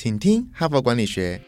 [0.00, 1.40] 请听哈佛管理学。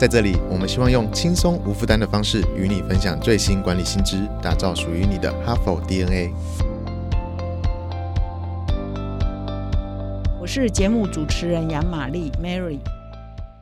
[0.00, 6.32] 在这里，我们希望用轻松无负担的方式与你分享最新管理新知，打造属于你的哈佛 DNA。
[10.40, 12.78] 我是节目主持人杨玛丽 Mary。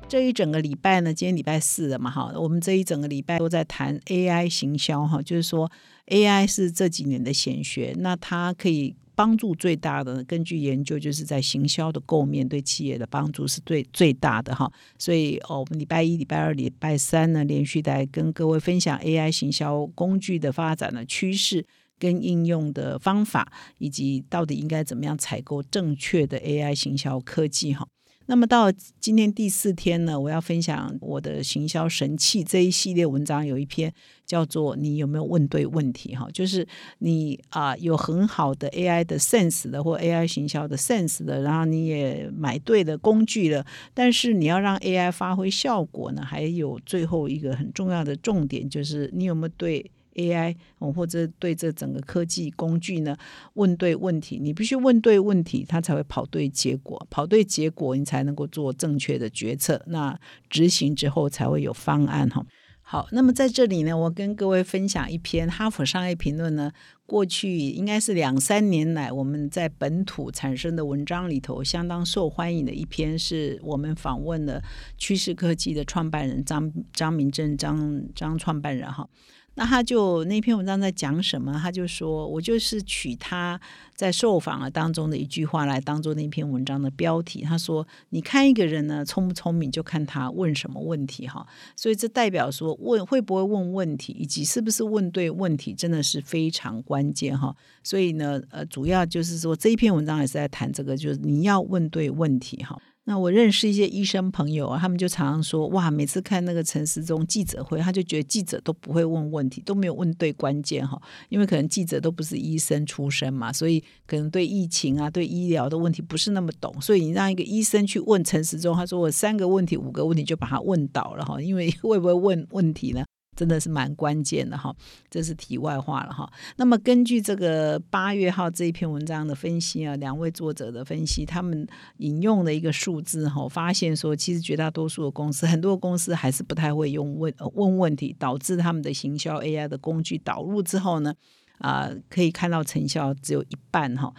[0.08, 5.68] 这一整个礼拜呢，今天礼拜四了嘛，哈，我们这一整个礼拜都在谈 AI 行销，哈，就是说
[6.06, 21.64] AI 是这几年的显学，那它可以帮助最大的，根据研究，就是在行销的构面对企业的帮助是最最大的，哈，所以哦，我们礼拜一、礼拜二、礼拜三呢，连续在跟各位分享 AI 行销工具的发展的趋势
[21.98, 27.86] 跟应用的方法，以及到底应该怎么样采购正确的 AI 行销科技，哈。
[28.26, 33.92] 那么到今天第四天呢，我要分享我的行销神器这一系列文章，有一篇
[34.24, 36.66] 叫做“你有没有问对问题”哈，就是
[37.00, 49.90] 你啊有很好的 AI 的 sense 的或 AI 行销的 sense 的，然后你也买对了工具了，但是你要让 AI 发挥效果呢，还有最后一个很重要的重点，就是你有没有对。
[50.14, 53.16] AI 哦，或者对这整个科技工具呢，
[53.54, 59.82] 问对问题，你必须问对问题，它才会跑对结果，跑对结果，你才能够做正确的决策。
[59.86, 62.44] 那执行之后才会有方案哈。
[62.86, 66.70] 好，那么在这里呢，我跟各位分享一篇《哈佛商业评论》呢，
[67.06, 74.62] 过去应该是两三年来我们在本土产生的文章里头相当受欢迎的一篇，是我们访问了
[74.98, 79.08] 趋势科技的创办人张张明正张张创办人哈。
[79.56, 81.58] 那他就那篇文章在讲什么？
[81.62, 83.60] 他就说我就是取他
[83.94, 87.42] 在受访的当中的一句话来当做那篇文章的标题。
[87.42, 91.46] 他说：“你看一个人呢聪不聪明，就看他问什么问题哈。
[91.76, 97.54] 所以这代表说问会不会问问题，以及是不是问对问题，真的是非常关键哈。
[97.82, 110.98] 所以呢，呃，主要就是说这一篇文章也是在谈这个，就是你要问对问题哈。”那我认识一些医生朋友啊，他们就常常说，哇，每次看那个陈时中记者会，他就觉得记者都不会问问题，都没有问对关键哈，
[111.28, 123.04] 因为可能记者都不是医生出身嘛，所以可能对疫情啊、对医疗的问题不是那么懂，所以你让一个医生去问陈时中，他说我三个问题、五个问题就把他问倒了哈，因为 会不会问问题呢？
[123.36, 124.74] 真的是蛮关键的哈，
[125.10, 126.30] 这是题外话了哈。
[126.56, 131.66] 那么根据这个八月号这一篇文章的分析啊，两位作者的分析，他们
[131.98, 141.14] 引用的一个数字哈，发现说，其实绝大多数的公司，很多公司还是不太会用问问问题，导致他们的行销 AI 的工具导入之后呢，
[141.58, 144.12] 啊，可以看到成效只有一半哈。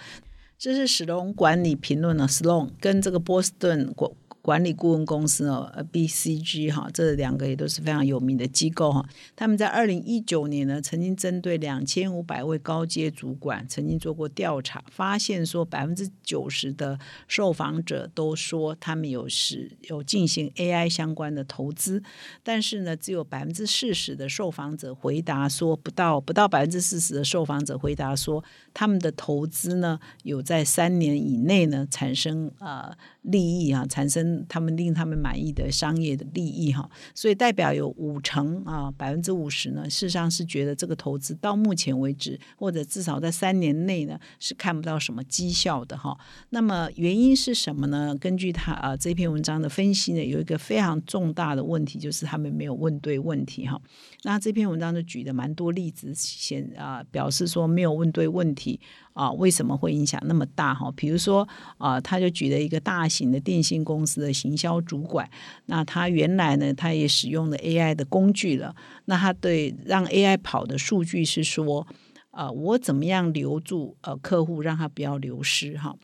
[0.58, 4.16] 这是史隆管理评论呢，史隆跟这个波士顿国。
[4.46, 9.04] 管理顾问公司哦，呃，BCG 哈，这两个也都是非常有名的机构哈。
[9.36, 22.04] 他们在二零一九年呢，曾经针对两千五百位高阶主管，曾经做过调查，发现说百分之九十的受访者都说他们有使有进行 AI 相关的投资，
[22.44, 28.44] 但是呢，只有百分之四十的受访者回答说不到不到百分之四十的受访者回答说
[28.76, 34.35] 他们的投资呢有在三年以内呢产生呃利益啊，产生。
[34.50, 46.18] 他们令他们满意的商业的利益哈，所以代表有五成啊，百分之五十呢，事实上是觉得这个投资到目前为止，或者至少在三年内呢，是看不到什么绩效的哈。
[46.50, 48.16] 那么原因是什么呢？
[48.20, 53.80] 根据他啊这篇文章的分析呢，有一个非常重大的问题，就是他们没有问对问题哈。
[54.24, 58.80] 那这篇文章就举的蛮多例子，显啊表示说没有问对问题。
[59.16, 60.92] 啊，为什么会影响那么大哈？
[60.94, 61.48] 比如说
[61.78, 65.30] 啊，他就举了一个大型的电信公司的行销主管，
[65.68, 68.76] 那他原来呢，他也使用了 AI 的工具了，
[69.06, 71.88] 那他对让 AI 跑的数据是说，
[72.32, 75.96] 呃，我怎么样留住呃客户，让他不要流失哈？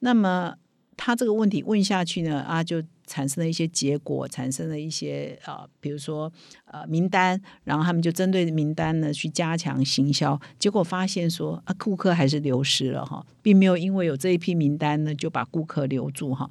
[0.00, 0.54] 那么
[0.96, 2.82] 他这个问题问下去呢，啊就。
[3.10, 6.32] 产生了一些结果，产生了一些呃，比如说
[6.66, 16.48] 呃名单，然后他们就针对名单呢去加强行销，结果发现说啊顾客还是流失了哈，并没有因为有这一批名单呢就把顾客留住哈。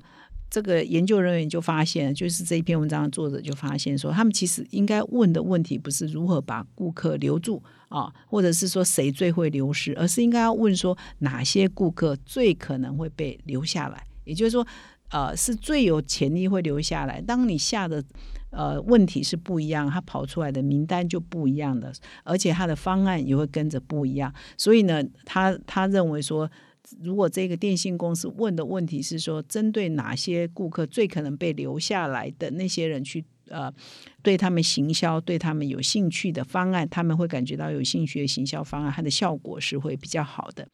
[0.50, 14.66] 这个研究人员就发现，就是这一篇文章的作者就发现说，他们其实应该问的问题不是如何把顾客留住啊，或者是说谁最会流失，而是应该要问说哪些顾客最可能会被留下来，也就是说。
[15.12, 17.20] 呃，是最有潜力会留下来。
[17.20, 18.03] 当你下的
[18.52, 21.91] 呃问题是不一样，他跑出来的名单就不一样的，
[22.23, 24.32] 而且他的方案也会跟着不一样。
[24.56, 26.47] 所以呢，他他认为说，
[27.02, 33.74] 如果这个电信公司问的问题是说，针对哪些顾客最可能被留下来的那些人去呃，
[34.22, 40.68] 对他们行销，对他们有兴趣的方案，他们会感觉到有兴趣的行销方案，它的效果是会比较好的。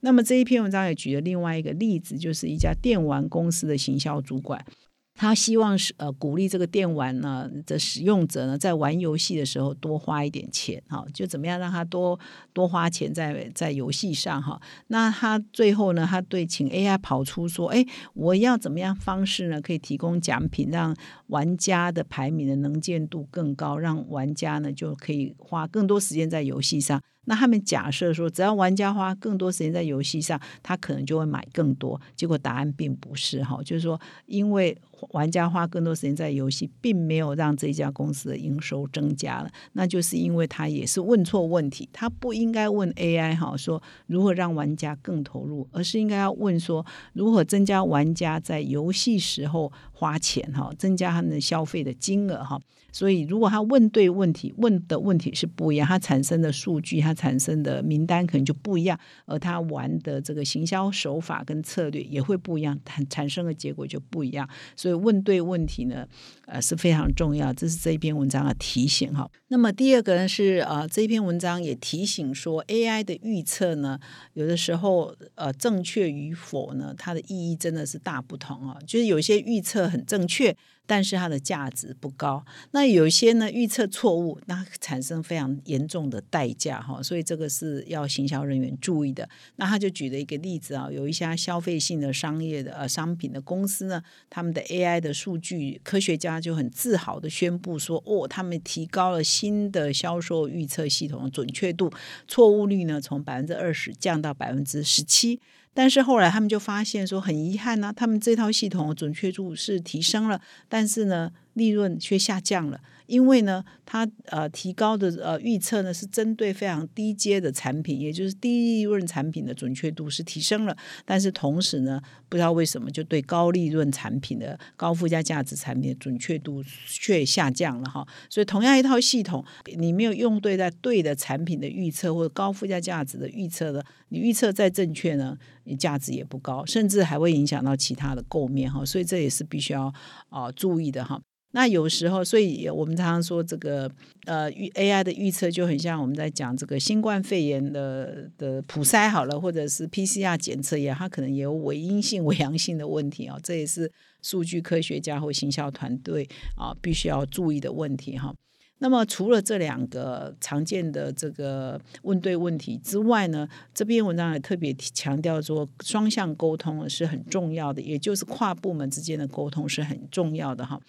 [0.00, 4.64] 那么这一篇文章也举了另外一个例子，就是一家电玩公司的行销主管。
[5.14, 12.18] 他希望是呃鼓励这个电玩呢的使用者呢，在玩游戏的时候多花一点钱哈，就怎么样让他多
[12.52, 14.60] 多花钱在在游戏上哈。
[14.88, 20.96] 那他最后呢，他对请 AI 跑出说，哎，我要怎么样方式呢，可以提供奖品，让
[21.28, 27.00] 玩家的排名的能见度更高，让玩家呢就可以花更多时间在游戏上。
[27.24, 32.00] 那他们假设说，只要玩家花更多时间在游戏上，他可能就会买更多。
[32.16, 34.76] 结果答案并不是哈，就是说，因为
[35.10, 39.50] 玩家花更多时间在游戏，并没有让这家公司的营收增加了。
[39.74, 52.60] 那就是因为他也是问错问题，他不应该问 AI 哈，说如何让玩家更投入，而是应该要问说如何增加玩家在游戏时候花钱哈，增加他们的消费的金额哈。
[52.94, 64.48] 所以，如果他问对问题，问的问题是不一样，他产生的数据，他产生的名单可能就不一样，而他玩的这个行销手法跟策略也会不一样，产产生的结果就不一样。
[64.76, 66.06] 所以，问对问题呢，
[66.46, 69.30] 呃是非常重要，这是这一篇文章的提醒哈。
[69.48, 73.98] 那么第二个呢是呃这一篇文章也提醒说，AI 的预测呢，
[74.34, 80.56] 有的时候呃正确与否呢，它的意义真的是大不同啊，就是有些预测很正确。
[80.86, 89.28] 但是它的价值不高，那有些呢预测错误，那产生非常严重的代价哈，所以这个是要行销人员注意的。
[89.56, 101.90] 那他就举了一个例子啊，有一家消费性的商业的呃商品的公司呢，他们的 AI 的数据科学家就很自豪的宣布说，哦，他们提高了新的销售预测系统的准确度，
[102.26, 105.40] 错误率呢从百分之二十降到百分之十七。
[105.74, 112.80] 但是后来他们就发现说，很遗憾呢，他们这套系统准确度是提升了，但是呢，利润却下降了。
[113.06, 122.00] 因为呢，它呃提高的呃预测呢是针对非常低阶的产品，也就是低利润产品的准确度是提升了，但是同时呢，
[122.30, 128.06] 不知道为什么就对高利润产品的高附加价值产品的准确度却下降了哈。
[128.30, 129.44] 所以同样一套系统，
[129.76, 138.82] 你没有用对在对的产品的预测或者高附加价值的预测的，你预测再正确呢，你价值也不高，甚至还会影响到其他的构面哈。
[138.86, 139.92] 所以这也是必须要
[140.30, 141.20] 啊注意的哈。
[141.54, 143.90] 那有时候，所以我们常常说这个
[144.24, 153.90] 呃预 AI 的预测就很像我们在讲这个新冠肺炎的的普筛好了，或者是 PCR 检测也，它可能也有伪阴性、伪阳性的问题啊，这也是
[154.22, 158.34] 数据科学家或行销团队啊必须要注意的问题哈。
[158.78, 170.80] 那么除了这两个常见的这个问对问题之外呢，这篇文章也特别强调说，双向沟通是很重要的，也就是跨部门之间的沟通是很重要的哈。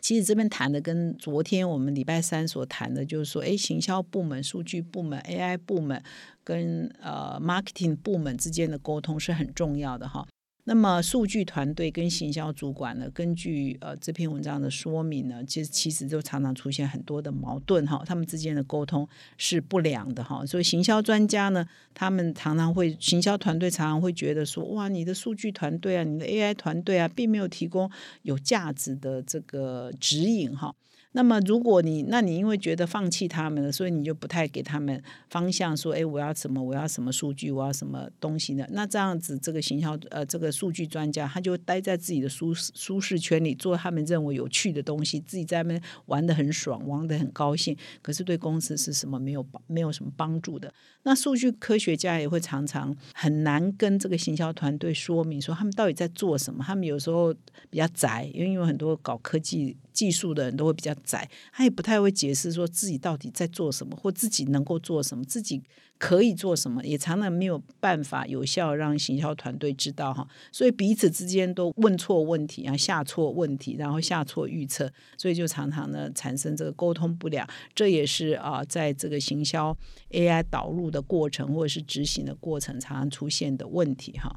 [0.00, 6.02] 其实这边谈的跟昨天我们礼拜三所谈的，就是说，哎，行销部门、数据部门、AI 部门
[6.42, 10.26] 跟呃 marketing 部门之间的沟通是很重要的哈。
[10.64, 20.44] 那么，数据团队跟行销主管呢，根据呃这篇文章的说明呢，其实其实就常常出现很多的矛盾哈，他们之间的沟通是不良的哈。
[20.46, 27.90] 所以，行销专家呢，他们常常会，行销团队常常会觉得说，哇，你的数据团队啊，你的 AI 团队啊，并没有提供
[28.22, 30.74] 有价值的这个指引哈。
[31.12, 38.64] 那么，如果你，那你因为觉得放弃他们了，所以你就不太给他们方向，说，哎，我要什么，我要什么数据，我要什么东西呢？
[38.70, 50.72] 那这样子，这个行销，呃，这个数据专家，他就待在自己的舒适舒适圈里，做他们认为有趣的东西，自己在那边玩的很爽，玩的很高兴，可是对公司是什么没有没有什么帮助的。
[51.02, 56.62] 那数据科学家也会常常很难跟这个行销团队说明，说他们到底在做什么。
[56.64, 57.34] 他们有时候
[57.68, 59.76] 比较宅，因为有很多搞科技。
[60.00, 65.62] 技术的人都会比较窄，他也不太会解释说自己到底在做什么，或自己能够做什么，自己
[65.98, 70.26] 可以做什么，也常常没有办法有效让行销团队知道哈。
[70.50, 77.46] 所以彼此之间都问错问题啊，下错问题，然后下错预测，所以就常常呢产生这个沟通不良。
[77.74, 79.76] 这也是啊，在这个行销
[80.12, 84.34] AI 导入的过程或者是执行的过程常常出现的问题哈。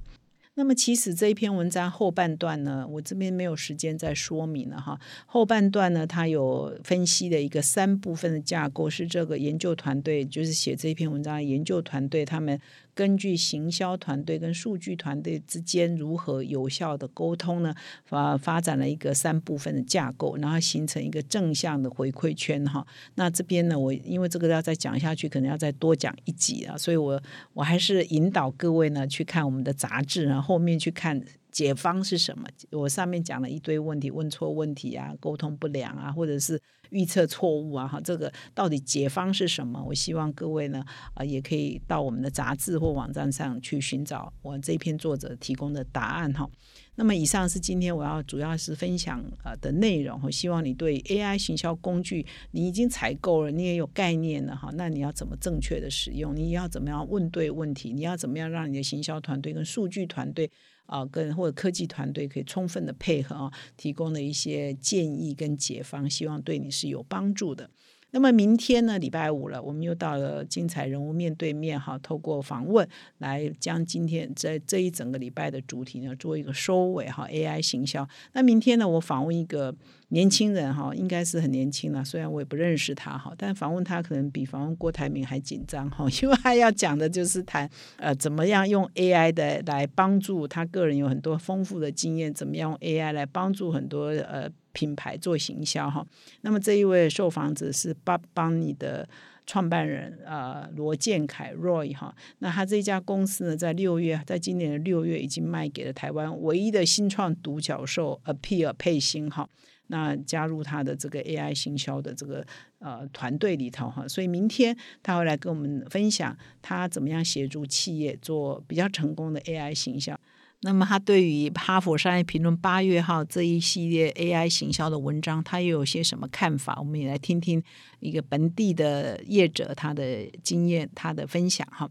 [0.55, 4.99] 那么其实这一篇文章后半段呢，我这边没有时间再说明了哈。
[5.25, 12.59] 后半段呢，它有分析的一个三部分的架构，是这个研究团队，就是写这篇文章的研究团队他们。
[12.95, 17.73] 根据行销团队跟数据团队之间如何有效的沟通呢？
[18.05, 22.85] 发发展了一个三部分的架构，然后形成一个正向的回馈圈哈。
[23.15, 27.21] 那这边呢，我因为这个要再讲下去，可能要再多讲一集啊，所以我
[27.53, 31.23] 我还是引导各位呢去看我们的杂志，然后后面去看。
[31.53, 32.47] 解方是什么？
[32.71, 36.59] 我上面讲了一堆问题，问错问题啊，沟通不良啊，或者是
[36.93, 39.83] 预测错误啊，哈，这个到底解方是什么？
[39.83, 40.85] 我希望各位呢，
[41.15, 46.49] 啊，也可以到我们的杂志或网站上去寻找我这篇作者提供的答案，哈。
[46.95, 56.35] 那么以上是今天我要主要是分享呃的内容，我希望你对 AI 行销工具你已经采购了，你也有概念了哈，那你要怎么正确的使用？
[56.35, 57.91] 你要怎么样问对问题？
[57.91, 60.51] 你要怎么样让你的行销团队跟数据团队
[60.85, 67.69] 啊，跟或者科技团队可以充分的配合啊，提供的一些建议跟解方，希望对你是有帮助的。
[68.15, 72.87] 那么明天呢，礼拜五了，我们又到了精彩人物面对面哈，透过访问
[73.17, 77.27] 来将今天在这一整个礼拜的主题呢做一个收尾哈。
[77.27, 78.07] AI 行销。
[78.33, 79.75] 那明天呢，我访问一个
[80.13, 94.49] 年轻人哈，应该是很年轻了，虽然我也不认识他哈，但访问他可能比访问郭台铭还紧张哈， 因为他要讲的就是谈呃怎么样用 AI 的来帮助他个人有很多丰富的经验，怎么样用 AI 来帮助很多呃。
[94.75, 96.03] 品牌做行销哈，
[96.41, 99.07] 那么这一位受访者是帮帮你的
[99.45, 109.47] 创办人啊罗建凯 Roy 哈，那他这家公司呢，在六月，在今年的六月已经卖给了台湾唯一的新创独角兽 Appear 配星哈，
[109.93, 112.43] 那加入他的这个 AI 行销的这个
[112.79, 120.19] 呃团队里头哈，所以明天他会来跟我们分享他怎么样协助企业做比较成功的 AI 行销。
[120.61, 126.77] 那么他对于《哈佛商业评论》八月号这一系列 AI 行销的文章，他又有些什么看法？
[126.79, 127.61] 我们也来听听
[127.99, 131.87] 一个本地的业者他的经验、他的分享哈。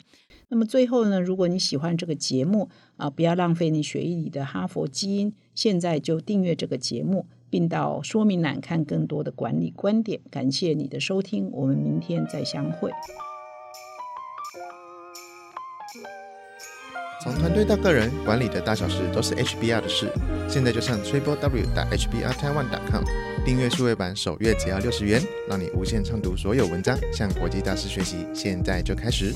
[0.49, 10.19] 那么最后呢，如果你喜欢这个节目啊，不要浪费你血液里的哈佛基因，现在就订阅这个节目，并到说明栏看更多的管理观点。
[10.31, 12.91] 感谢你的收听，我们明天再相会。
[17.23, 20.11] 从团队到个人，管理的大小事都是 HBR 的事。
[20.49, 23.05] 现在就上 triple w 打 hbr taiwan com
[23.45, 28.27] 订阅数位版，首月只要六十元，让你无限畅读所有文章，向国际大师学习。
[28.33, 29.35] 现在就开始。